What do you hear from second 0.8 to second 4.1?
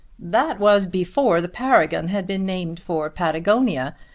before the Paragon had been named for Patagonia.